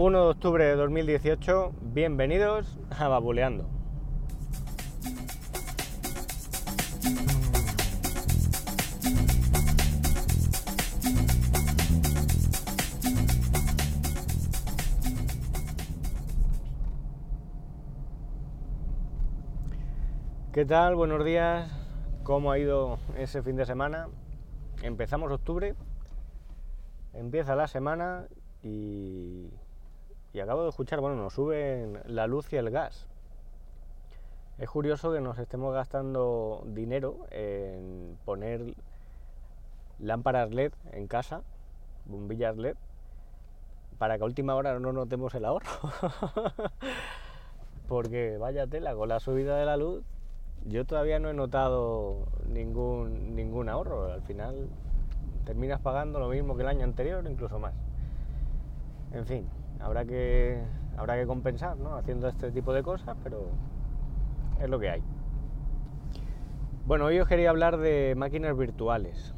1 0.00 0.16
de 0.16 0.30
octubre 0.30 0.64
de 0.64 0.76
2018, 0.76 1.72
bienvenidos 1.92 2.78
a 2.88 3.08
Babuleando. 3.08 3.68
¿Qué 20.52 20.64
tal? 20.64 20.94
Buenos 20.94 21.24
días. 21.24 21.68
¿Cómo 22.22 22.52
ha 22.52 22.58
ido 22.60 23.00
ese 23.16 23.42
fin 23.42 23.56
de 23.56 23.66
semana? 23.66 24.06
Empezamos 24.84 25.32
octubre, 25.32 25.74
empieza 27.14 27.56
la 27.56 27.66
semana 27.66 28.28
y, 28.62 29.50
y 30.32 30.40
acabo 30.40 30.62
de 30.62 30.70
escuchar, 30.70 31.00
bueno, 31.00 31.16
nos 31.16 31.34
suben 31.34 32.00
la 32.06 32.26
luz 32.26 32.52
y 32.52 32.56
el 32.56 32.70
gas. 32.70 33.06
Es 34.58 34.68
curioso 34.68 35.12
que 35.12 35.20
nos 35.20 35.38
estemos 35.38 35.72
gastando 35.72 36.62
dinero 36.66 37.26
en 37.30 38.18
poner 38.24 38.74
lámparas 40.00 40.50
LED 40.50 40.72
en 40.92 41.06
casa, 41.06 41.42
bombillas 42.06 42.56
LED, 42.56 42.76
para 43.98 44.16
que 44.16 44.24
a 44.24 44.26
última 44.26 44.54
hora 44.54 44.78
no 44.78 44.92
notemos 44.92 45.34
el 45.34 45.44
ahorro. 45.44 45.68
Porque 47.88 48.36
vaya 48.38 48.66
tela, 48.66 48.94
con 48.94 49.08
la 49.08 49.20
subida 49.20 49.56
de 49.56 49.64
la 49.64 49.76
luz 49.76 50.04
yo 50.66 50.84
todavía 50.84 51.18
no 51.18 51.30
he 51.30 51.34
notado 51.34 52.26
ningún, 52.48 53.34
ningún 53.34 53.68
ahorro. 53.68 54.12
Al 54.12 54.22
final 54.22 54.68
terminas 55.44 55.80
pagando 55.80 56.18
lo 56.18 56.28
mismo 56.28 56.56
que 56.56 56.62
el 56.62 56.68
año 56.68 56.84
anterior, 56.84 57.24
incluso 57.28 57.58
más. 57.58 57.74
En 59.12 59.26
fin, 59.26 59.48
habrá 59.80 60.04
que, 60.04 60.62
habrá 60.96 61.16
que 61.16 61.26
compensar 61.26 61.76
¿no? 61.76 61.96
haciendo 61.96 62.28
este 62.28 62.50
tipo 62.50 62.72
de 62.72 62.82
cosas, 62.82 63.16
pero 63.22 63.50
es 64.60 64.68
lo 64.68 64.78
que 64.78 64.90
hay. 64.90 65.02
Bueno, 66.86 67.06
hoy 67.06 67.18
os 67.20 67.28
quería 67.28 67.50
hablar 67.50 67.76
de 67.78 68.14
máquinas 68.16 68.56
virtuales. 68.56 69.34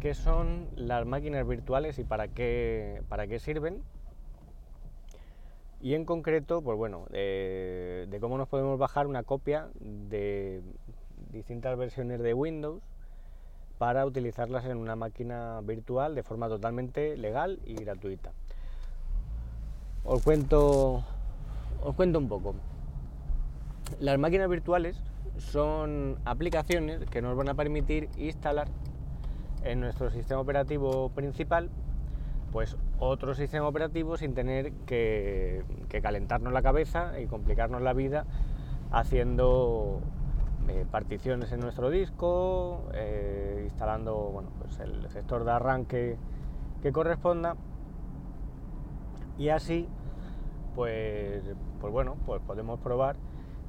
¿Qué 0.00 0.14
son 0.14 0.68
las 0.76 1.06
máquinas 1.06 1.46
virtuales 1.46 1.98
y 1.98 2.04
para 2.04 2.28
qué, 2.28 3.02
para 3.08 3.26
qué 3.26 3.38
sirven? 3.38 3.82
y 5.82 5.94
en 5.94 6.04
concreto, 6.04 6.60
pues 6.62 6.76
bueno, 6.76 7.06
de 7.10 8.18
cómo 8.20 8.36
nos 8.36 8.48
podemos 8.48 8.78
bajar 8.78 9.06
una 9.06 9.22
copia 9.22 9.68
de 9.80 10.62
distintas 11.30 11.76
versiones 11.78 12.20
de 12.20 12.34
Windows 12.34 12.82
para 13.78 14.04
utilizarlas 14.04 14.66
en 14.66 14.76
una 14.76 14.94
máquina 14.94 15.60
virtual 15.62 16.14
de 16.14 16.22
forma 16.22 16.48
totalmente 16.48 17.16
legal 17.16 17.60
y 17.64 17.74
gratuita. 17.76 18.32
Os 20.04 20.22
cuento, 20.22 21.04
os 21.82 21.94
cuento 21.94 22.18
un 22.18 22.28
poco. 22.28 22.54
Las 23.98 24.18
máquinas 24.18 24.48
virtuales 24.48 25.02
son 25.38 26.18
aplicaciones 26.24 27.04
que 27.10 27.22
nos 27.22 27.36
van 27.36 27.48
a 27.48 27.54
permitir 27.54 28.08
instalar 28.16 28.68
en 29.62 29.80
nuestro 29.80 30.10
sistema 30.10 30.40
operativo 30.40 31.10
principal 31.10 31.70
pues 32.52 32.76
otro 32.98 33.34
sistema 33.34 33.68
operativo 33.68 34.16
sin 34.16 34.34
tener 34.34 34.72
que, 34.86 35.62
calentarnos 36.02 36.52
la 36.52 36.62
cabeza 36.62 37.20
y 37.20 37.26
complicarnos 37.26 37.82
la 37.82 37.92
vida 37.92 38.24
haciendo 38.90 40.00
eh, 40.68 40.84
particiones 40.90 41.52
en 41.52 41.60
nuestro 41.60 41.90
disco, 41.90 42.88
eh, 42.94 43.62
instalando 43.64 44.16
bueno, 44.16 44.50
pues 44.58 44.78
el 44.80 45.08
gestor 45.10 45.44
de 45.44 45.52
arranque 45.52 46.16
que 46.82 46.92
corresponda 46.92 47.56
y 49.40 49.48
así 49.48 49.88
pues, 50.74 51.42
pues 51.80 51.92
bueno, 51.92 52.16
pues 52.26 52.40
podemos 52.42 52.78
probar 52.78 53.16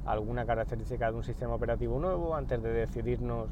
alguna 0.06 0.46
característica 0.46 1.10
de 1.10 1.18
un 1.18 1.24
sistema 1.24 1.56
operativo 1.56 2.00
nuevo 2.00 2.36
antes 2.36 2.62
de 2.62 2.72
decidirnos 2.72 3.50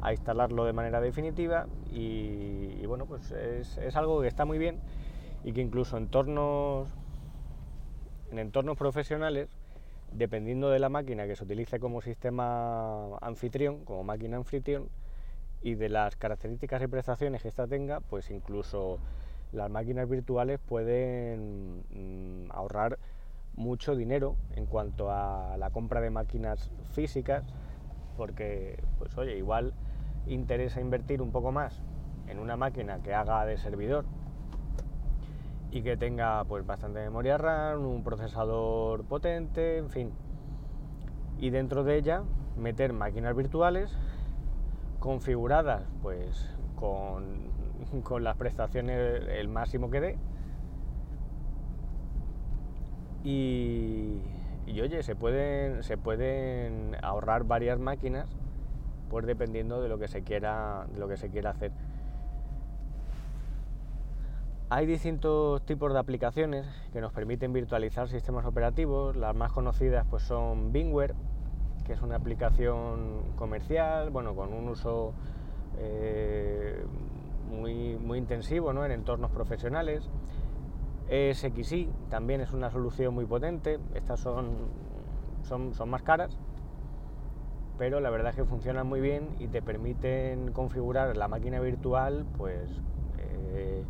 a 0.00 0.12
instalarlo 0.12 0.64
de 0.64 0.72
manera 0.72 1.00
definitiva. 1.00 1.66
Y, 1.92 2.86
bueno, 2.86 3.06
pues 3.06 3.32
es, 3.32 3.96
algo 3.96 4.20
que 4.22 4.28
está 4.28 4.44
muy 4.44 4.58
bien 4.58 4.78
y 5.44 5.52
que 5.52 5.60
incluso 5.60 5.96
en 5.96 6.04
entornos, 6.04 6.88
en 8.30 8.38
entornos 8.38 8.76
profesionales, 8.76 9.48
dependiendo 10.12 10.70
de 10.70 10.78
la 10.78 10.88
máquina 10.88 11.26
que 11.26 11.34
se 11.34 11.44
utilice 11.44 11.80
como 11.80 12.00
sistema 12.00 13.16
anfitrión, 13.18 13.84
como 13.84 14.04
máquina 14.04 14.36
anfitrión, 14.36 14.88
y 15.62 15.74
de 15.74 15.88
las 15.88 16.14
características 16.16 16.80
y 16.82 16.86
prestaciones 16.86 17.42
que 17.42 17.48
ésta 17.48 17.66
tenga, 17.66 18.00
pues 18.00 18.30
incluso 18.30 18.98
las 19.56 19.70
máquinas 19.70 20.08
virtuales 20.08 20.60
pueden 20.60 21.82
mm, 21.90 22.52
ahorrar 22.52 22.98
mucho 23.54 23.96
dinero 23.96 24.36
en 24.54 24.66
cuanto 24.66 25.10
a 25.10 25.56
la 25.56 25.70
compra 25.70 26.00
de 26.00 26.10
máquinas 26.10 26.70
físicas, 26.92 27.42
porque, 28.16 28.78
pues 28.98 29.16
oye, 29.16 29.36
igual 29.36 29.72
interesa 30.26 30.80
invertir 30.80 31.22
un 31.22 31.32
poco 31.32 31.52
más 31.52 31.80
en 32.28 32.38
una 32.38 32.56
máquina 32.56 33.02
que 33.02 33.14
haga 33.14 33.46
de 33.46 33.56
servidor 33.56 34.04
y 35.70 35.82
que 35.82 35.96
tenga 35.96 36.44
pues 36.44 36.66
bastante 36.66 37.00
memoria 37.00 37.38
RAM, 37.38 37.84
un 37.84 38.04
procesador 38.04 39.04
potente, 39.04 39.78
en 39.78 39.88
fin. 39.88 40.12
Y 41.38 41.50
dentro 41.50 41.82
de 41.82 41.96
ella 41.96 42.22
meter 42.56 42.92
máquinas 42.92 43.34
virtuales 43.34 43.90
configuradas 45.00 45.82
pues 46.02 46.50
con, 46.76 47.55
con 48.02 48.24
las 48.24 48.36
prestaciones 48.36 49.22
el 49.28 49.48
máximo 49.48 49.90
que 49.90 50.00
dé. 50.00 50.18
Y, 53.24 54.20
y 54.66 54.80
oye, 54.80 55.02
se 55.02 55.16
pueden, 55.16 55.82
se 55.82 55.96
pueden 55.96 56.96
ahorrar 57.02 57.44
varias 57.44 57.78
máquinas 57.78 58.28
pues 59.08 59.26
dependiendo 59.26 59.80
de 59.80 59.88
lo 59.88 59.98
que 59.98 60.08
se 60.08 60.22
quiera, 60.22 60.86
de 60.92 60.98
lo 60.98 61.08
que 61.08 61.16
se 61.16 61.28
quiera 61.30 61.50
hacer. 61.50 61.72
Hay 64.68 64.86
distintos 64.86 65.64
tipos 65.64 65.92
de 65.92 65.98
aplicaciones 65.98 66.66
que 66.92 67.00
nos 67.00 67.12
permiten 67.12 67.52
virtualizar 67.52 68.08
sistemas 68.08 68.44
operativos. 68.44 69.14
Las 69.14 69.34
más 69.34 69.52
conocidas 69.52 70.04
pues 70.10 70.24
son 70.24 70.72
Bingware, 70.72 71.14
que 71.84 71.92
es 71.92 72.02
una 72.02 72.16
aplicación 72.16 73.22
comercial, 73.36 74.10
bueno, 74.10 74.34
con 74.34 74.52
un 74.52 74.68
uso 74.68 75.12
eh, 75.78 76.84
muy, 77.48 77.96
muy 77.96 78.18
intensivo 78.18 78.70
en 78.84 78.92
entornos 78.92 79.30
profesionales. 79.30 80.08
ESXi 81.08 81.88
también 82.10 82.40
es 82.40 82.52
una 82.52 82.70
solución 82.70 83.14
muy 83.14 83.26
potente. 83.26 83.78
Estas 83.94 84.20
son, 84.20 84.56
son, 85.42 85.74
son 85.74 85.88
más 85.88 86.02
caras, 86.02 86.36
pero 87.78 88.00
la 88.00 88.10
verdad 88.10 88.30
es 88.30 88.36
que 88.36 88.44
funcionan 88.44 88.86
muy 88.86 89.00
bien 89.00 89.36
y 89.38 89.48
te 89.48 89.62
permiten 89.62 90.52
configurar 90.52 91.16
la 91.16 91.28
máquina 91.28 91.60
virtual 91.60 92.26
pues 92.36 92.70
eh, 93.18 93.84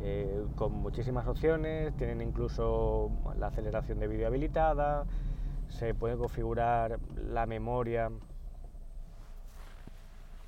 eh, 0.00 0.44
con 0.54 0.72
muchísimas 0.72 1.26
opciones, 1.26 1.92
tienen 1.96 2.20
incluso 2.20 3.10
la 3.38 3.48
aceleración 3.48 3.98
de 3.98 4.06
vídeo 4.06 4.28
habilitada, 4.28 5.06
se 5.68 5.92
puede 5.92 6.16
configurar 6.16 7.00
la 7.16 7.46
memoria 7.46 8.10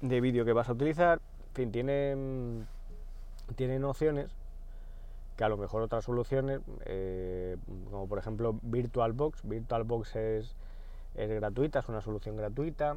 de 0.01 0.21
vídeo 0.21 0.45
que 0.45 0.53
vas 0.53 0.69
a 0.69 0.73
utilizar, 0.73 1.21
en 1.51 1.55
fin, 1.55 1.73
tienen, 1.73 2.67
tienen 3.57 3.85
opciones 3.85 4.31
que 5.37 5.45
a 5.45 5.49
lo 5.49 5.57
mejor 5.57 5.83
otras 5.83 6.05
soluciones, 6.05 6.61
eh, 6.85 7.57
como 7.91 8.09
por 8.09 8.19
ejemplo 8.19 8.59
VirtualBox, 8.63 9.43
VirtualBox 9.45 10.17
es 10.17 10.57
es 11.15 11.31
gratuita, 11.31 11.81
es 11.81 11.89
una 11.89 12.01
solución 12.01 12.37
gratuita 12.37 12.97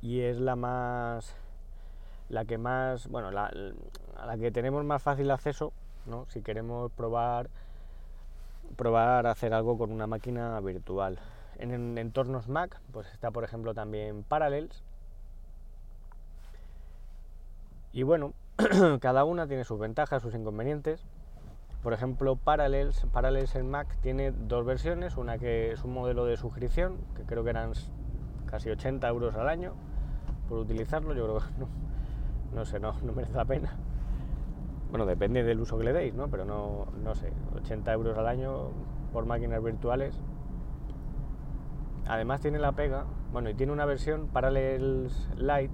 y 0.00 0.20
es 0.20 0.38
la 0.38 0.56
más 0.56 1.34
la 2.28 2.44
que 2.44 2.58
más 2.58 3.08
bueno 3.08 3.30
la, 3.30 3.50
la 3.50 4.36
que 4.36 4.50
tenemos 4.50 4.84
más 4.84 5.02
fácil 5.02 5.30
acceso 5.30 5.72
¿no? 6.06 6.26
si 6.28 6.42
queremos 6.42 6.92
probar 6.92 7.48
probar 8.76 9.26
hacer 9.26 9.54
algo 9.54 9.78
con 9.78 9.92
una 9.92 10.06
máquina 10.06 10.60
virtual 10.60 11.18
en, 11.58 11.96
entornos 11.96 12.48
Mac 12.48 12.80
pues 12.92 13.10
está 13.12 13.30
por 13.30 13.44
ejemplo 13.44 13.72
también 13.72 14.24
Parallels 14.24 14.84
y 17.92 18.02
bueno 18.02 18.32
cada 19.00 19.24
una 19.24 19.46
tiene 19.46 19.64
sus 19.64 19.78
ventajas 19.78 20.22
sus 20.22 20.34
inconvenientes 20.34 21.06
por 21.82 21.92
ejemplo, 21.92 22.36
Parallels, 22.36 23.06
Parallels 23.12 23.54
en 23.54 23.70
Mac 23.70 23.86
tiene 24.00 24.32
dos 24.32 24.66
versiones, 24.66 25.16
una 25.16 25.38
que 25.38 25.72
es 25.72 25.84
un 25.84 25.94
modelo 25.94 26.24
de 26.24 26.36
suscripción, 26.36 26.98
que 27.14 27.22
creo 27.22 27.44
que 27.44 27.50
eran 27.50 27.72
casi 28.46 28.68
80 28.68 29.06
euros 29.08 29.36
al 29.36 29.48
año 29.48 29.74
por 30.48 30.58
utilizarlo, 30.58 31.14
yo 31.14 31.24
creo 31.24 31.38
que 31.38 31.44
no, 32.54 32.64
sé, 32.64 32.80
no, 32.80 32.94
no 33.02 33.12
merece 33.12 33.34
la 33.34 33.44
pena. 33.44 33.76
Bueno, 34.90 35.06
depende 35.06 35.44
del 35.44 35.60
uso 35.60 35.78
que 35.78 35.84
le 35.84 35.92
deis, 35.92 36.14
¿no? 36.14 36.28
Pero 36.28 36.44
no, 36.44 36.86
no 37.02 37.14
sé, 37.14 37.32
80 37.54 37.92
euros 37.92 38.18
al 38.18 38.26
año 38.26 38.70
por 39.12 39.26
máquinas 39.26 39.62
virtuales. 39.62 40.18
Además 42.06 42.40
tiene 42.40 42.58
la 42.58 42.72
pega, 42.72 43.04
bueno, 43.32 43.50
y 43.50 43.54
tiene 43.54 43.72
una 43.72 43.84
versión 43.84 44.28
Parallels 44.28 45.28
Lite, 45.36 45.70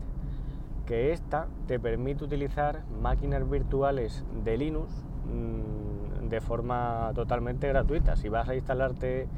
que 0.87 1.13
esta 1.13 1.49
te 1.67 1.79
permite 1.79 2.25
utilizar 2.25 2.85
máquinas 3.01 3.49
virtuales 3.49 4.25
de 4.45 4.57
Linux 4.59 4.93
mm, 5.27 6.29
de 6.29 6.41
forma 6.41 7.13
totalmente 7.15 7.69
gratuita. 7.69 8.17
Si 8.17 8.29
vas 8.29 8.49
a 8.49 8.55
instalarte 8.55 9.29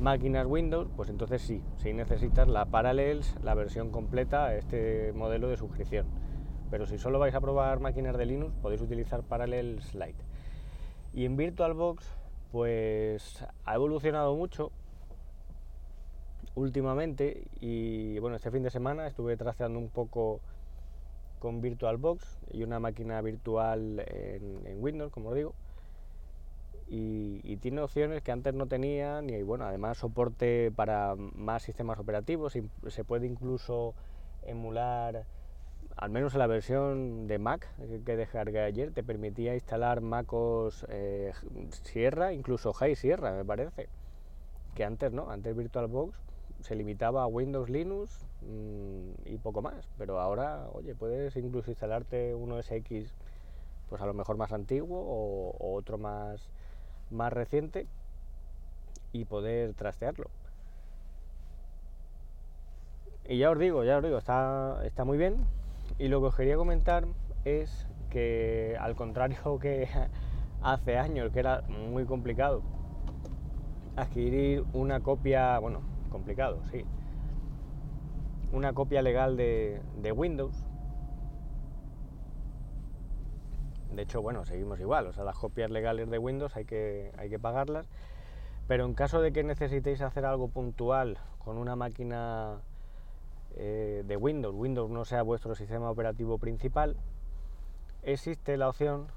máquinas 0.00 0.46
Windows, 0.46 0.88
pues 0.96 1.10
entonces 1.10 1.42
sí, 1.42 1.62
si 1.76 1.92
necesitas 1.92 2.48
la 2.48 2.66
Parallels, 2.66 3.36
la 3.42 3.54
versión 3.54 3.90
completa, 3.90 4.54
este 4.54 5.12
modelo 5.12 5.48
de 5.48 5.56
suscripción. 5.56 6.06
Pero 6.70 6.86
si 6.86 6.98
solo 6.98 7.18
vais 7.18 7.34
a 7.34 7.40
probar 7.40 7.80
máquinas 7.80 8.16
de 8.16 8.26
Linux, 8.26 8.54
podéis 8.62 8.80
utilizar 8.80 9.22
Parallels 9.22 9.94
Lite. 9.94 10.24
Y 11.12 11.24
en 11.24 11.36
VirtualBox, 11.36 12.06
pues 12.52 13.44
ha 13.64 13.74
evolucionado 13.74 14.34
mucho 14.34 14.72
últimamente 16.54 17.44
y 17.60 18.18
bueno, 18.18 18.36
este 18.36 18.50
fin 18.50 18.62
de 18.62 18.70
semana 18.70 19.06
estuve 19.06 19.36
trasteando 19.36 19.78
un 19.78 19.88
poco 19.88 20.40
con 21.40 21.60
VirtualBox 21.60 22.38
y 22.52 22.62
una 22.62 22.78
máquina 22.78 23.20
virtual 23.22 24.04
en, 24.06 24.76
Windows, 24.80 25.10
como 25.10 25.34
digo. 25.34 25.54
Y, 26.86 27.56
tiene 27.56 27.80
opciones 27.82 28.22
que 28.22 28.32
antes 28.32 28.54
no 28.54 28.66
tenía 28.66 29.22
y 29.22 29.42
bueno, 29.42 29.64
además 29.64 29.98
soporte 29.98 30.72
para 30.74 31.14
más 31.16 31.62
sistemas 31.62 31.98
operativos. 31.98 32.56
Se 32.88 33.04
puede 33.04 33.26
incluso 33.26 33.94
emular, 34.42 35.24
al 35.96 36.10
menos 36.10 36.32
en 36.34 36.38
la 36.38 36.46
versión 36.46 37.26
de 37.26 37.38
Mac 37.38 37.68
que 38.04 38.16
descargué 38.16 38.60
ayer, 38.60 38.92
te 38.92 39.02
permitía 39.02 39.54
instalar 39.54 40.00
MacOS 40.00 40.86
eh, 40.88 41.32
Sierra, 41.84 42.32
incluso 42.32 42.72
High 42.72 42.96
Sierra, 42.96 43.32
me 43.32 43.44
parece. 43.44 43.88
Que 44.74 44.84
antes 44.84 45.12
no, 45.12 45.30
antes 45.30 45.54
VirtualBox 45.56 46.29
se 46.62 46.74
limitaba 46.74 47.22
a 47.22 47.26
Windows, 47.26 47.68
Linux 47.68 48.24
mm, 48.42 49.28
y 49.28 49.38
poco 49.38 49.62
más. 49.62 49.88
Pero 49.98 50.20
ahora, 50.20 50.66
oye, 50.72 50.94
puedes 50.94 51.34
incluso 51.36 51.70
instalarte 51.70 52.34
uno 52.34 52.62
SX, 52.62 53.14
pues 53.88 54.00
a 54.02 54.06
lo 54.06 54.14
mejor 54.14 54.36
más 54.36 54.52
antiguo 54.52 54.98
o, 55.00 55.74
otro 55.74 55.98
más, 55.98 56.48
más 57.10 57.32
reciente 57.32 57.86
y 59.12 59.24
poder 59.24 59.74
trastearlo. 59.74 60.30
Y 63.28 63.38
ya 63.38 63.50
os 63.50 63.58
digo, 63.58 63.84
ya 63.84 63.98
os 63.98 64.02
digo, 64.02 64.18
está, 64.18 64.80
está 64.84 65.04
muy 65.04 65.18
bien. 65.18 65.36
Y 65.98 66.08
lo 66.08 66.20
que 66.20 66.26
os 66.26 66.36
quería 66.36 66.56
comentar 66.56 67.06
es 67.44 67.86
que 68.10 68.76
al 68.80 68.96
contrario 68.96 69.58
que 69.60 69.88
hace 70.62 70.98
años, 70.98 71.32
que 71.32 71.40
era 71.40 71.62
muy 71.62 72.04
complicado 72.04 72.62
adquirir 73.96 74.64
una 74.72 75.00
copia, 75.00 75.58
bueno, 75.58 75.82
complicado, 76.10 76.60
sí. 76.70 76.84
Una 78.52 78.72
copia 78.72 79.00
legal 79.00 79.36
de, 79.36 79.80
Windows. 80.14 80.66
De 83.94 84.02
hecho, 84.02 84.20
bueno, 84.20 84.44
seguimos 84.44 84.78
igual. 84.80 85.06
O 85.06 85.12
sea, 85.12 85.24
las 85.24 85.36
copias 85.36 85.70
legales 85.70 86.10
de 86.10 86.18
Windows 86.18 86.56
hay 86.56 86.64
que, 86.64 87.12
hay 87.16 87.30
que 87.30 87.38
pagarlas. 87.38 87.88
Pero 88.66 88.84
en 88.84 88.94
caso 88.94 89.20
de 89.20 89.32
que 89.32 89.42
necesitéis 89.42 90.00
hacer 90.02 90.24
algo 90.24 90.48
puntual 90.48 91.18
con 91.38 91.56
una 91.56 91.74
máquina 91.74 92.60
eh, 93.56 94.04
de 94.06 94.16
Windows, 94.16 94.54
Windows 94.54 94.90
no 94.90 95.04
sea 95.04 95.22
vuestro 95.22 95.54
sistema 95.54 95.90
operativo 95.90 96.38
principal, 96.38 96.96
existe 98.02 98.56
la 98.56 98.68
opción 98.68 99.08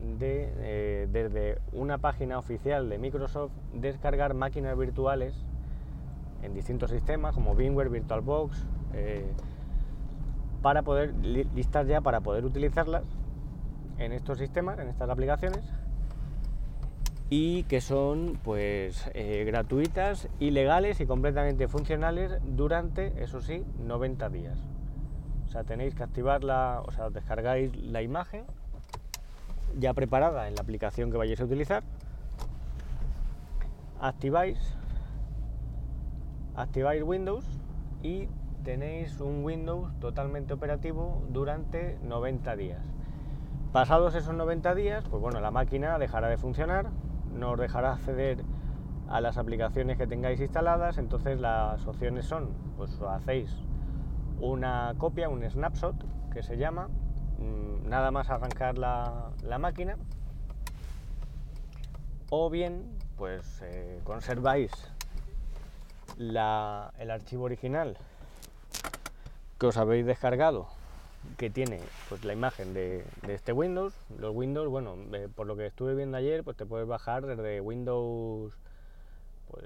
de, 0.00 0.52
eh, 0.56 1.08
desde 1.10 1.58
una 1.72 1.98
página 1.98 2.38
oficial 2.38 2.88
de 2.88 2.98
Microsoft, 2.98 3.52
descargar 3.74 4.34
máquinas 4.34 4.76
virtuales 4.78 5.34
en 6.44 6.54
distintos 6.54 6.90
sistemas 6.90 7.34
como 7.34 7.54
VMware, 7.54 7.88
VirtualBox, 7.88 8.66
eh, 8.92 9.32
para 10.62 10.82
poder 10.82 11.14
listar 11.14 11.86
ya 11.86 12.00
para 12.00 12.20
poder 12.20 12.44
utilizarlas 12.44 13.04
en 13.98 14.12
estos 14.12 14.38
sistemas, 14.38 14.78
en 14.78 14.88
estas 14.88 15.10
aplicaciones 15.10 15.62
y 17.30 17.64
que 17.64 17.80
son 17.80 18.38
pues 18.44 19.10
eh, 19.14 19.44
gratuitas 19.46 20.28
y 20.38 20.50
legales 20.50 21.00
y 21.00 21.06
completamente 21.06 21.68
funcionales 21.68 22.32
durante, 22.44 23.12
eso 23.22 23.40
sí, 23.40 23.64
90 23.78 24.28
días. 24.28 24.58
O 25.46 25.48
sea, 25.50 25.64
tenéis 25.64 25.94
que 25.94 26.02
activarla, 26.02 26.82
o 26.86 26.92
sea, 26.92 27.10
descargáis 27.10 27.74
la 27.76 28.02
imagen 28.02 28.44
ya 29.78 29.92
preparada 29.94 30.48
en 30.48 30.54
la 30.54 30.62
aplicación 30.62 31.10
que 31.10 31.16
vayáis 31.16 31.40
a 31.40 31.44
utilizar, 31.44 31.82
activáis 34.00 34.58
activáis 36.56 37.02
Windows 37.02 37.44
y 38.02 38.28
tenéis 38.62 39.20
un 39.20 39.44
Windows 39.44 39.92
totalmente 40.00 40.54
operativo 40.54 41.22
durante 41.28 41.98
90 42.02 42.56
días. 42.56 42.82
Pasados 43.72 44.14
esos 44.14 44.34
90 44.34 44.74
días, 44.74 45.04
pues 45.10 45.20
bueno, 45.20 45.40
la 45.40 45.50
máquina 45.50 45.98
dejará 45.98 46.28
de 46.28 46.38
funcionar, 46.38 46.90
no 47.32 47.52
os 47.52 47.58
dejará 47.58 47.92
acceder 47.92 48.44
a 49.08 49.20
las 49.20 49.36
aplicaciones 49.36 49.98
que 49.98 50.06
tengáis 50.06 50.40
instaladas, 50.40 50.98
entonces 50.98 51.40
las 51.40 51.86
opciones 51.86 52.24
son, 52.24 52.50
pues 52.76 52.98
hacéis 53.02 53.54
una 54.40 54.94
copia, 54.96 55.28
un 55.28 55.48
snapshot 55.48 55.96
que 56.32 56.42
se 56.42 56.56
llama, 56.56 56.88
mm, 57.38 57.88
nada 57.88 58.10
más 58.10 58.30
arrancar 58.30 58.78
la, 58.78 59.32
máquina, 59.58 59.96
o 62.30 62.48
bien 62.48 62.96
pues 63.16 63.62
eh, 63.62 64.00
conserváis 64.04 64.93
el 66.18 67.10
archivo 67.10 67.44
original 67.44 67.96
que 69.58 69.66
os 69.66 69.76
habéis 69.76 70.06
descargado 70.06 70.68
que 71.36 71.50
tiene 71.50 71.80
pues 72.08 72.24
la 72.24 72.32
imagen 72.32 72.74
de, 72.74 73.04
este 73.28 73.52
Windows. 73.52 73.94
Los 74.18 74.34
Windows 74.34 74.68
bueno 74.68 74.96
por 75.34 75.46
lo 75.46 75.56
que 75.56 75.66
estuve 75.66 75.94
viendo 75.94 76.16
ayer 76.16 76.44
pues 76.44 76.56
te 76.56 76.66
puedes 76.66 76.86
bajar 76.86 77.26
desde 77.26 77.60
Windows 77.60 78.56
pues 79.50 79.64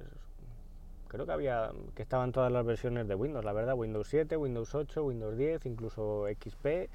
creo 1.09 1.27
que 1.27 1.33
había 1.33 1.71
que 1.95 2.03
estaban 2.03 2.33
todas 2.33 2.53
las 2.53 2.65
versiones 2.65 3.09
de 3.09 3.15
Windows 3.15 3.45
la 3.45 3.53
verdad. 3.53 3.75
Windows 3.75 4.09
7 4.09 4.37
Windows 4.37 4.75
8 4.75 5.05
Windows 5.05 5.37
10 5.37 5.67
incluso 5.67 6.27
XP 6.29 6.89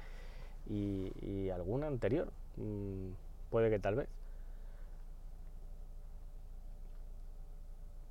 y, 0.66 1.50
alguna 1.50 1.86
anterior. 1.86 2.32
Mm, 2.56 3.10
puede 3.50 3.70
que 3.70 3.78
tal 3.78 3.96
vez 3.96 4.08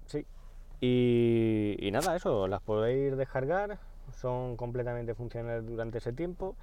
sí 0.06 0.26
y, 0.86 1.90
nada, 1.94 2.14
eso, 2.14 2.46
las 2.50 2.62
podéis 2.62 3.16
descargar, 3.16 3.80
son 4.12 4.58
completamente 4.58 5.16
funcionales 5.16 5.66
durante 5.66 6.00
ese 6.00 6.12
tiempo. 6.12 6.58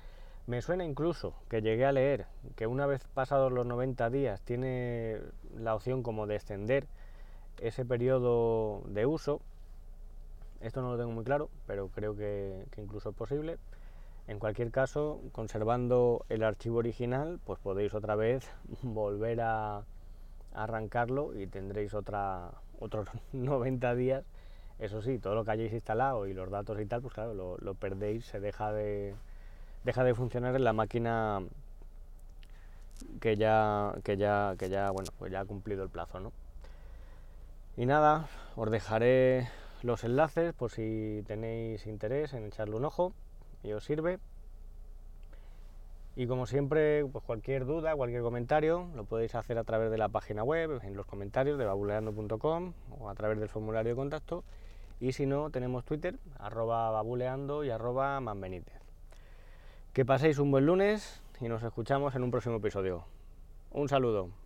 Me 0.47 0.61
suena 0.61 0.85
incluso 0.85 1.33
que 1.49 1.63
llegué 1.63 1.87
a 1.87 1.93
leer 1.93 2.27
que 2.55 2.67
una 2.67 2.85
vez 2.85 3.03
pasados 3.15 3.51
los 3.51 3.65
90 3.65 4.11
días 4.11 4.43
tiene 4.43 5.21
la 5.57 5.75
opción 5.75 6.03
como 6.03 6.27
de 6.27 6.37
extender 6.37 6.87
ese 7.63 7.87
periodo 7.87 8.83
de 8.89 9.07
uso. 9.07 9.41
Esto 10.61 10.83
no 10.83 10.93
lo 10.93 10.99
tengo 10.99 11.13
muy 11.13 11.25
claro, 11.25 11.49
pero 11.67 11.89
creo 11.89 12.15
que, 12.15 12.67
incluso 12.77 13.11
es 13.11 13.17
posible. 13.17 13.57
En 14.29 14.39
cualquier 14.39 14.71
caso, 14.71 15.23
conservando 15.33 16.27
el 16.29 16.43
archivo 16.43 16.77
original, 16.77 17.41
pues 17.47 17.59
podéis 17.59 17.95
otra 17.95 18.17
vez 18.17 18.47
volver 18.83 19.41
a 19.41 19.83
arrancarlo 20.53 21.35
y 21.41 21.47
tendréis 21.47 21.95
otra, 21.95 22.51
otros 22.81 23.09
90 23.33 23.95
días, 23.95 24.25
eso 24.79 25.03
sí, 25.03 25.19
todo 25.19 25.35
lo 25.35 25.45
que 25.45 25.53
hayáis 25.53 25.73
instalado 25.73 26.27
y 26.27 26.35
los 26.35 26.51
datos 26.51 26.81
y 26.81 26.87
tal, 26.87 27.03
pues 27.03 27.15
claro, 27.15 27.59
lo, 27.61 27.75
perdéis, 27.75 28.25
se 28.25 28.41
deja 28.41 28.73
de, 28.73 29.15
deja 29.85 30.05
de 30.05 30.15
funcionar 30.15 30.57
en 30.57 30.65
la 30.65 30.73
máquina 30.73 31.43
que 33.21 33.37
ya, 33.37 33.95
que 34.03 34.17
ya, 34.17 34.55
que 34.59 34.69
ya, 34.69 34.91
bueno, 34.91 35.11
pues 35.19 35.31
ya 35.31 35.41
ha 35.41 35.45
cumplido 35.45 35.83
el 35.83 35.91
plazo, 35.91 36.21
¿no? 36.21 36.33
Y 37.77 37.87
nada, 37.87 38.29
os 38.57 38.71
dejaré 38.71 39.49
los 39.83 40.05
enlaces 40.05 40.53
por 40.53 40.71
si 40.71 41.23
tenéis 41.27 41.87
interés 41.87 42.35
en 42.35 42.45
echarle 42.45 42.77
un 42.77 42.85
ojo 42.85 43.13
y 43.63 43.73
os 43.73 43.85
sirve. 43.85 44.19
Y 46.17 46.27
como 46.27 46.47
siempre, 46.47 47.05
pues 47.07 47.25
cualquier 47.25 47.65
duda, 47.65 47.95
cualquier 47.95 48.23
comentario, 48.23 48.89
lo 48.95 49.05
podéis 49.05 49.35
hacer 49.35 49.59
a 49.59 49.65
través 49.65 49.91
de 49.91 49.99
la 49.99 50.09
página 50.09 50.43
web, 50.43 50.81
en 50.83 50.97
los 50.97 51.07
comentarios 51.07 51.59
de 51.59 51.65
babuleando.com 51.65 52.73
o 52.99 53.09
a 53.09 53.15
través 53.15 53.39
del 53.39 53.49
formulario 53.49 53.93
de 53.93 53.97
contacto. 53.97 54.45
Y 54.99 55.13
si 55.13 55.25
no, 55.25 55.51
tenemos 55.51 55.85
Twitter, 55.85 56.19
arroba 56.39 56.91
babuleando 56.91 57.65
y 57.65 57.71
arroba 57.71 58.21
manbenítez. 58.21 58.81
Que 59.93 60.05
paséis 60.05 60.39
un 60.39 60.51
buen 60.51 60.67
lunes 60.67 61.23
y 61.41 61.49
nos 61.49 61.63
escuchamos 61.63 62.15
en 62.15 62.23
un 62.23 62.31
próximo 62.31 62.57
episodio. 62.57 63.05
Un 63.71 63.89
saludo. 63.89 64.40